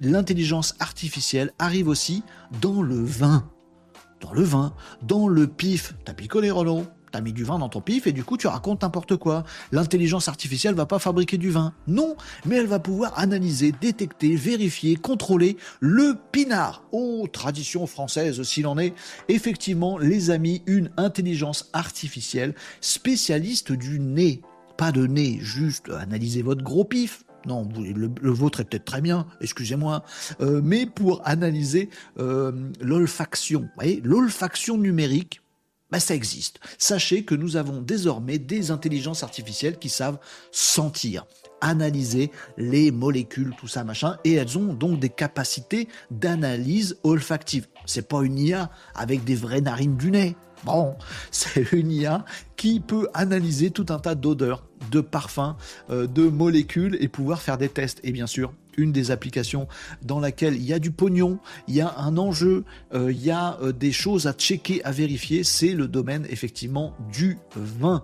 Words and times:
l'intelligence 0.00 0.74
artificielle 0.78 1.52
arrive 1.58 1.88
aussi 1.88 2.22
dans 2.60 2.82
le 2.82 3.02
vin. 3.02 3.48
Dans 4.20 4.32
le 4.32 4.42
vin, 4.42 4.74
dans 5.02 5.28
le 5.28 5.46
pif. 5.46 5.94
T'as 6.04 6.14
picolé, 6.14 6.50
Renaud 6.50 6.86
T'as 7.12 7.20
mis 7.20 7.32
du 7.32 7.44
vin 7.44 7.58
dans 7.58 7.68
ton 7.68 7.80
pif 7.80 8.08
et 8.08 8.12
du 8.12 8.24
coup 8.24 8.36
tu 8.36 8.48
racontes 8.48 8.82
n'importe 8.82 9.16
quoi. 9.16 9.44
L'intelligence 9.70 10.28
artificielle 10.28 10.74
va 10.74 10.86
pas 10.86 10.98
fabriquer 10.98 11.38
du 11.38 11.50
vin. 11.50 11.72
Non, 11.86 12.16
mais 12.44 12.56
elle 12.56 12.66
va 12.66 12.80
pouvoir 12.80 13.18
analyser, 13.18 13.72
détecter, 13.80 14.34
vérifier, 14.34 14.96
contrôler 14.96 15.56
le 15.80 16.16
pinard. 16.32 16.82
Oh, 16.90 17.26
tradition 17.32 17.86
française 17.86 18.42
s'il 18.42 18.66
en 18.66 18.76
est. 18.76 18.92
Effectivement, 19.28 19.98
les 19.98 20.30
amis, 20.30 20.62
une 20.66 20.90
intelligence 20.96 21.70
artificielle 21.72 22.54
spécialiste 22.80 23.72
du 23.72 24.00
nez. 24.00 24.42
Pas 24.76 24.92
de 24.92 25.06
nez, 25.06 25.38
juste 25.40 25.88
analyser 25.88 26.42
votre 26.42 26.64
gros 26.64 26.84
pif, 26.84 27.24
non, 27.46 27.68
le, 27.76 28.30
vôtre 28.30 28.60
est 28.60 28.64
peut-être 28.64 28.84
très 28.84 29.00
bien, 29.00 29.26
excusez-moi, 29.40 30.04
euh, 30.40 30.60
mais 30.62 30.86
pour 30.86 31.20
analyser 31.24 31.90
euh, 32.18 32.52
l'olfaction, 32.80 33.68
l'olfaction 34.02 34.78
numérique, 34.78 35.40
bah, 35.90 36.00
ça 36.00 36.14
existe. 36.14 36.58
Sachez 36.78 37.24
que 37.24 37.34
nous 37.34 37.56
avons 37.56 37.80
désormais 37.80 38.38
des 38.38 38.70
intelligences 38.70 39.22
artificielles 39.22 39.78
qui 39.78 39.88
savent 39.88 40.18
sentir, 40.50 41.26
analyser 41.60 42.32
les 42.56 42.90
molécules, 42.90 43.54
tout 43.56 43.68
ça, 43.68 43.84
machin, 43.84 44.18
et 44.24 44.34
elles 44.34 44.58
ont 44.58 44.74
donc 44.74 44.98
des 44.98 45.08
capacités 45.08 45.88
d'analyse 46.10 46.98
olfactive. 47.04 47.68
C'est 47.86 48.08
pas 48.08 48.22
une 48.22 48.38
IA 48.38 48.70
avec 48.94 49.22
des 49.24 49.36
vraies 49.36 49.60
narines 49.60 49.96
du 49.96 50.10
nez. 50.10 50.36
Bon, 50.64 50.96
c'est 51.30 51.72
une 51.72 51.92
IA 51.92 52.24
qui 52.56 52.80
peut 52.80 53.08
analyser 53.14 53.70
tout 53.70 53.86
un 53.90 54.00
tas 54.00 54.16
d'odeurs, 54.16 54.64
de 54.90 55.00
parfums, 55.00 55.56
euh, 55.90 56.06
de 56.06 56.28
molécules 56.28 56.96
et 57.00 57.08
pouvoir 57.08 57.42
faire 57.42 57.58
des 57.58 57.68
tests. 57.68 58.00
Et 58.04 58.12
bien 58.12 58.26
sûr, 58.26 58.52
une 58.76 58.92
des 58.92 59.10
applications 59.10 59.68
dans 60.02 60.20
laquelle 60.20 60.54
il 60.54 60.64
y 60.64 60.72
a 60.72 60.78
du 60.78 60.90
pognon, 60.90 61.38
il 61.68 61.74
y 61.74 61.80
a 61.80 61.96
un 61.98 62.16
enjeu, 62.18 62.64
euh, 62.94 63.10
il 63.10 63.22
y 63.22 63.30
a 63.30 63.58
euh, 63.62 63.72
des 63.72 63.92
choses 63.92 64.26
à 64.26 64.32
checker, 64.32 64.84
à 64.84 64.92
vérifier, 64.92 65.44
c'est 65.44 65.72
le 65.72 65.88
domaine 65.88 66.26
effectivement 66.30 66.94
du 67.12 67.38
vin. 67.54 68.02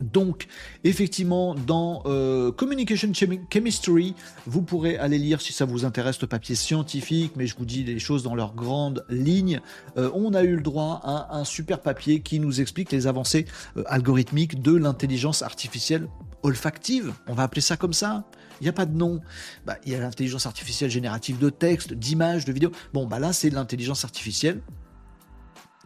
Donc, 0.00 0.46
effectivement, 0.84 1.54
dans 1.54 2.02
euh, 2.06 2.52
Communication 2.52 3.12
Chemistry, 3.12 4.14
vous 4.46 4.62
pourrez 4.62 4.96
aller 4.96 5.18
lire 5.18 5.40
si 5.40 5.52
ça 5.52 5.64
vous 5.64 5.84
intéresse 5.84 6.20
le 6.20 6.28
papier 6.28 6.54
scientifique, 6.54 7.32
mais 7.36 7.46
je 7.46 7.56
vous 7.56 7.64
dis 7.64 7.84
les 7.84 7.98
choses 7.98 8.22
dans 8.22 8.34
leurs 8.34 8.54
grandes 8.54 9.04
lignes. 9.08 9.60
on 9.96 10.34
a 10.34 10.42
eu 10.42 10.56
le 10.56 10.62
droit 10.62 11.00
à 11.02 11.36
un 11.36 11.44
super 11.44 11.80
papier 11.80 12.20
qui 12.20 12.40
nous 12.40 12.60
explique 12.60 12.92
les 12.92 13.06
avancées 13.06 13.46
algorithmiques 13.86 14.62
de 14.62 14.74
l'intelligence 14.74 15.42
artificielle 15.42 16.08
olfactive, 16.42 17.12
on 17.26 17.34
va 17.34 17.44
appeler 17.44 17.60
ça 17.60 17.76
comme 17.76 17.92
ça. 17.92 18.24
Il 18.60 18.64
n'y 18.64 18.68
a 18.68 18.72
pas 18.72 18.86
de 18.86 18.96
nom. 18.96 19.20
Bah, 19.66 19.76
il 19.84 19.92
y 19.92 19.94
a 19.94 20.00
l'intelligence 20.00 20.46
artificielle 20.46 20.90
générative 20.90 21.38
de 21.38 21.50
texte, 21.50 21.92
d'images, 21.92 22.44
de 22.44 22.52
vidéos. 22.52 22.72
Bon, 22.92 23.06
bah 23.06 23.18
là, 23.18 23.32
c'est 23.32 23.50
l'intelligence 23.50 24.04
artificielle 24.04 24.60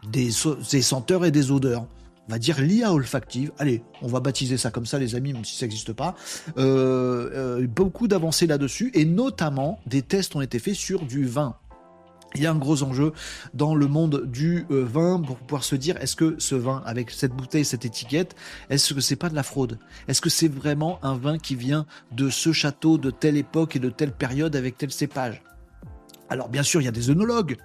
des, 0.08 0.30
senteurs 0.30 1.24
et 1.24 1.30
des 1.30 1.50
odeurs. 1.50 1.86
On 2.28 2.32
va 2.32 2.38
dire 2.38 2.60
l'IA 2.60 2.92
olfactive. 2.92 3.52
Allez, 3.58 3.82
on 4.00 4.06
va 4.06 4.20
baptiser 4.20 4.56
ça 4.56 4.70
comme 4.70 4.86
ça, 4.86 4.98
les 4.98 5.14
amis, 5.14 5.32
même 5.32 5.44
si 5.44 5.56
ça 5.56 5.66
n'existe 5.66 5.92
pas. 5.92 6.14
Euh, 6.56 7.30
euh, 7.34 7.66
beaucoup 7.66 8.06
d'avancées 8.06 8.46
là-dessus, 8.46 8.90
et 8.94 9.04
notamment 9.04 9.80
des 9.86 10.02
tests 10.02 10.36
ont 10.36 10.40
été 10.40 10.58
faits 10.58 10.74
sur 10.74 11.04
du 11.04 11.24
vin. 11.24 11.56
Il 12.34 12.40
y 12.40 12.46
a 12.46 12.50
un 12.50 12.56
gros 12.56 12.82
enjeu 12.82 13.12
dans 13.52 13.74
le 13.74 13.86
monde 13.88 14.24
du 14.24 14.64
euh, 14.70 14.84
vin 14.84 15.20
pour 15.20 15.36
pouvoir 15.36 15.64
se 15.64 15.76
dire 15.76 15.96
est-ce 15.98 16.16
que 16.16 16.36
ce 16.38 16.54
vin 16.54 16.82
avec 16.86 17.10
cette 17.10 17.32
bouteille, 17.32 17.64
cette 17.64 17.84
étiquette, 17.84 18.34
est-ce 18.70 18.94
que 18.94 19.00
c'est 19.00 19.16
pas 19.16 19.28
de 19.28 19.34
la 19.34 19.42
fraude? 19.42 19.78
Est-ce 20.08 20.22
que 20.22 20.30
c'est 20.30 20.48
vraiment 20.48 20.98
un 21.02 21.16
vin 21.16 21.38
qui 21.38 21.56
vient 21.56 21.84
de 22.12 22.30
ce 22.30 22.52
château 22.52 22.96
de 22.96 23.10
telle 23.10 23.36
époque 23.36 23.76
et 23.76 23.80
de 23.80 23.90
telle 23.90 24.12
période 24.12 24.56
avec 24.56 24.78
tel 24.78 24.90
cépage? 24.90 25.42
Alors 26.30 26.48
bien 26.48 26.62
sûr, 26.62 26.80
il 26.80 26.84
y 26.84 26.88
a 26.88 26.92
des 26.92 27.10
œnologues. 27.10 27.58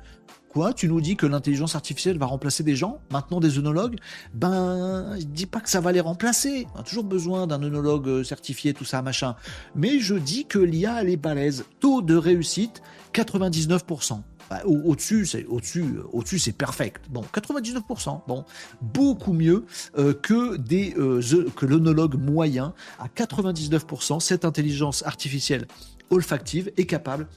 Quoi 0.50 0.74
Tu 0.74 0.88
nous 0.88 1.02
dis 1.02 1.16
que 1.16 1.26
l'intelligence 1.26 1.76
artificielle 1.76 2.18
va 2.18 2.26
remplacer 2.26 2.64
des 2.64 2.76
gens 2.76 3.00
Maintenant 3.12 3.40
des 3.40 3.58
œnologues? 3.60 3.98
Ben, 4.34 5.16
je 5.20 5.26
dis 5.26 5.46
pas 5.46 5.60
que 5.60 5.70
ça 5.70 5.82
va 5.82 5.92
les 5.92 6.02
remplacer. 6.02 6.68
On 6.76 6.80
a 6.80 6.84
toujours 6.84 7.04
besoin 7.04 7.48
d'un 7.48 7.62
œnologue 7.62 8.08
euh, 8.08 8.24
certifié, 8.24 8.74
tout 8.74 8.86
ça, 8.86 9.02
machin. 9.02 9.36
Mais 9.76 10.00
je 10.00 10.16
dis 10.16 10.46
que 10.46 10.60
l'IA, 10.60 11.02
elle 11.02 11.10
est 11.10 11.18
balèze. 11.18 11.66
Taux 11.80 12.02
de 12.02 12.16
réussite, 12.16 12.82
99%. 13.14 14.22
Bah, 14.50 14.62
au-dessus, 14.66 15.26
c'est 15.26 15.46
au-dessus, 15.46 15.96
au-dessus, 16.14 16.40
c'est 16.40 16.54
perfect. 16.54 17.04
Bon, 17.10 17.24
99%. 17.34 18.22
Bon, 18.28 18.46
beaucoup 18.82 19.34
mieux 19.34 19.66
euh, 19.98 20.14
que 20.14 20.56
des 20.56 20.94
euh, 20.98 21.22
que 21.56 22.16
moyen 22.16 22.74
à 22.98 23.08
99%. 23.08 24.22
Cette 24.22 24.46
intelligence 24.46 25.06
artificielle 25.06 25.68
olfactive 26.10 26.72
est 26.78 26.86
capable 26.86 27.28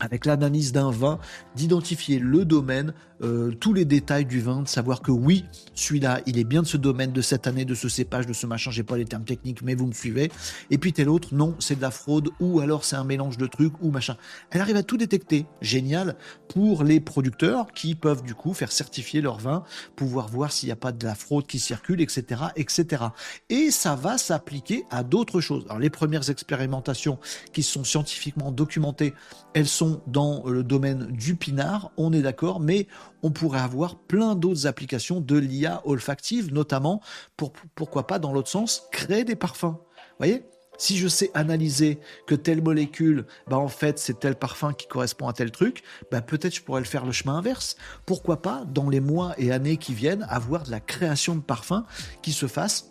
avec 0.00 0.26
l'analyse 0.26 0.72
d'un 0.72 0.90
vin, 0.90 1.18
d'identifier 1.54 2.18
le 2.18 2.44
domaine, 2.44 2.92
euh, 3.22 3.52
tous 3.52 3.72
les 3.72 3.84
détails 3.84 4.26
du 4.26 4.40
vin, 4.40 4.62
de 4.62 4.68
savoir 4.68 5.00
que 5.00 5.10
oui, 5.10 5.44
celui-là, 5.74 6.20
il 6.26 6.38
est 6.38 6.44
bien 6.44 6.62
de 6.62 6.66
ce 6.66 6.76
domaine, 6.76 7.12
de 7.12 7.22
cette 7.22 7.46
année, 7.46 7.64
de 7.64 7.74
ce 7.74 7.88
cépage, 7.88 8.26
de 8.26 8.32
ce 8.32 8.46
machin, 8.46 8.70
j'ai 8.70 8.82
pas 8.82 8.96
les 8.96 9.04
termes 9.04 9.24
techniques, 9.24 9.62
mais 9.62 9.74
vous 9.74 9.86
me 9.86 9.92
suivez. 9.92 10.30
Et 10.70 10.78
puis 10.78 10.92
tel 10.92 11.08
autre, 11.08 11.28
non, 11.32 11.54
c'est 11.58 11.76
de 11.76 11.82
la 11.82 11.90
fraude, 11.90 12.30
ou 12.40 12.60
alors 12.60 12.84
c'est 12.84 12.96
un 12.96 13.04
mélange 13.04 13.38
de 13.38 13.46
trucs, 13.46 13.72
ou 13.80 13.90
machin. 13.90 14.16
Elle 14.50 14.60
arrive 14.60 14.76
à 14.76 14.82
tout 14.82 14.96
détecter. 14.96 15.46
Génial 15.60 16.16
pour 16.48 16.84
les 16.84 17.00
producteurs 17.00 17.72
qui 17.72 17.94
peuvent 17.94 18.22
du 18.22 18.34
coup 18.34 18.54
faire 18.54 18.72
certifier 18.72 19.20
leur 19.20 19.38
vin, 19.38 19.64
pouvoir 19.96 20.28
voir 20.28 20.52
s'il 20.52 20.68
n'y 20.68 20.72
a 20.72 20.76
pas 20.76 20.92
de 20.92 21.04
la 21.04 21.14
fraude 21.14 21.46
qui 21.46 21.58
circule, 21.58 22.00
etc., 22.00 22.42
etc. 22.56 23.04
Et 23.48 23.70
ça 23.70 23.94
va 23.94 24.18
s'appliquer 24.18 24.84
à 24.90 25.02
d'autres 25.02 25.40
choses. 25.40 25.64
Alors 25.66 25.78
les 25.78 25.90
premières 25.90 26.28
expérimentations 26.30 27.18
qui 27.52 27.62
sont 27.62 27.84
scientifiquement 27.84 28.52
documentées, 28.52 29.14
elles 29.54 29.68
sont 29.68 30.02
dans 30.06 30.44
le 30.46 30.62
domaine 30.62 31.06
du 31.06 31.34
pinard, 31.34 31.90
on 31.96 32.12
est 32.12 32.22
d'accord, 32.22 32.60
mais 32.60 32.86
on 33.22 33.30
pourrait 33.30 33.60
avoir 33.60 33.96
plein 33.96 34.34
d'autres 34.34 34.66
applications 34.66 35.20
de 35.20 35.36
l'IA 35.36 35.82
olfactive, 35.84 36.52
notamment 36.52 37.00
pour, 37.36 37.52
pourquoi 37.74 38.06
pas, 38.06 38.18
dans 38.18 38.32
l'autre 38.32 38.48
sens, 38.48 38.86
créer 38.92 39.24
des 39.24 39.36
parfums. 39.36 39.76
Vous 39.76 40.18
voyez? 40.18 40.44
Si 40.78 40.98
je 40.98 41.08
sais 41.08 41.30
analyser 41.32 42.00
que 42.26 42.34
telle 42.34 42.62
molécule, 42.62 43.26
bah 43.48 43.56
en 43.56 43.68
fait 43.68 43.98
c'est 43.98 44.20
tel 44.20 44.34
parfum 44.34 44.74
qui 44.74 44.86
correspond 44.86 45.26
à 45.26 45.32
tel 45.32 45.50
truc, 45.50 45.82
bah 46.10 46.20
peut-être 46.20 46.54
je 46.54 46.62
pourrais 46.62 46.82
le 46.82 46.86
faire 46.86 47.06
le 47.06 47.12
chemin 47.12 47.36
inverse. 47.36 47.76
Pourquoi 48.04 48.42
pas 48.42 48.64
dans 48.66 48.90
les 48.90 49.00
mois 49.00 49.34
et 49.38 49.52
années 49.52 49.78
qui 49.78 49.94
viennent 49.94 50.26
avoir 50.28 50.64
de 50.64 50.70
la 50.70 50.80
création 50.80 51.34
de 51.34 51.40
parfums 51.40 51.84
qui 52.20 52.32
se 52.32 52.46
fasse 52.46 52.90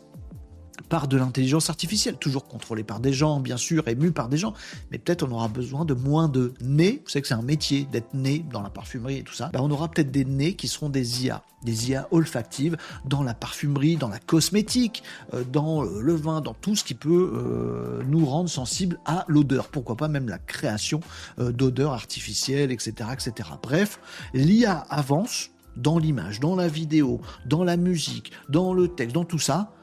par 0.90 1.08
de 1.08 1.18
l'intelligence 1.18 1.70
artificielle, 1.70 2.18
toujours 2.18 2.46
contrôlée 2.46 2.84
par 2.84 3.00
des 3.00 3.14
gens, 3.14 3.40
bien 3.40 3.58
sûr, 3.58 3.88
émue 3.88 4.12
par 4.12 4.30
des 4.30 4.38
gens, 4.38 4.54
mais 4.92 4.98
peut-être 4.98 5.24
on 5.24 5.32
aura 5.32 5.48
besoin 5.48 5.86
de 5.86 5.94
moins 5.94 6.28
de 6.28 6.54
nez. 6.62 7.02
Vous 7.04 7.10
savez 7.10 7.22
que 7.22 7.28
c'est 7.28 7.34
un 7.34 7.42
métier 7.42 7.88
d'être 7.92 8.14
né 8.14 8.46
dans 8.52 8.62
la 8.62 8.70
parfumerie 8.70 9.18
et 9.18 9.24
tout 9.24 9.34
ça. 9.34 9.50
Ben, 9.54 9.60
on 9.62 9.72
aura 9.72 9.90
peut-être 9.90 10.12
des 10.12 10.26
nez 10.26 10.56
qui 10.56 10.68
seront 10.68 10.90
des 10.90 11.26
IA, 11.26 11.44
des 11.64 11.92
IA 11.92 12.08
olfactives 12.12 12.78
dans 13.06 13.24
la 13.24 13.34
parfumerie, 13.34 13.96
dans 13.96 14.10
la 14.10 14.20
cosmétique, 14.20 15.04
euh, 15.34 15.44
dans 15.44 15.84
euh, 15.84 16.02
le 16.02 16.14
vin, 16.16 16.42
dans 16.42 16.54
tout 16.54 16.76
ce 16.76 16.84
qui 16.84 16.94
peut 16.94 17.32
euh, 17.34 18.04
nous 18.08 18.26
rendre 18.26 18.50
sensibles 18.50 19.00
à 19.06 19.26
l'odeur. 19.28 19.68
Pourquoi 19.70 19.96
pas 19.96 20.08
même 20.08 20.30
la 20.30 20.38
création 20.38 21.00
d'odeurs 21.38 21.94
artificielles, 21.94 22.72
etc., 22.72 23.10
etc. 23.14 23.50
Bref, 23.62 24.00
l'IA 24.34 24.86
avance 24.90 25.50
dans 25.76 25.98
l'image, 25.98 26.40
dans 26.40 26.56
la 26.56 26.68
vidéo, 26.68 27.22
dans 27.46 27.64
la 27.64 27.78
musique, 27.78 28.32
dans 28.50 28.74
le 28.74 28.88
texte, 28.88 29.14
dans 29.14 29.26
tout 29.26 29.40
ça 29.40 29.75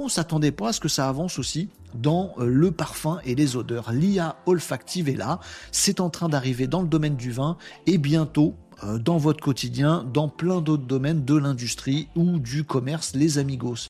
on 0.00 0.08
s'attendait 0.08 0.52
pas 0.52 0.68
à 0.68 0.72
ce 0.72 0.80
que 0.80 0.88
ça 0.88 1.08
avance 1.08 1.38
aussi 1.38 1.68
dans 1.94 2.34
euh, 2.38 2.46
le 2.46 2.70
parfum 2.70 3.20
et 3.24 3.34
les 3.34 3.56
odeurs. 3.56 3.92
L'IA 3.92 4.36
olfactive 4.46 5.08
est 5.08 5.16
là, 5.16 5.40
c'est 5.72 6.00
en 6.00 6.10
train 6.10 6.28
d'arriver 6.28 6.66
dans 6.66 6.82
le 6.82 6.88
domaine 6.88 7.16
du 7.16 7.30
vin 7.30 7.56
et 7.86 7.98
bientôt 7.98 8.54
euh, 8.84 8.98
dans 8.98 9.18
votre 9.18 9.42
quotidien, 9.42 10.04
dans 10.12 10.28
plein 10.28 10.60
d'autres 10.60 10.86
domaines 10.86 11.24
de 11.24 11.36
l'industrie 11.36 12.08
ou 12.16 12.38
du 12.38 12.64
commerce, 12.64 13.14
les 13.14 13.38
amigos. 13.38 13.88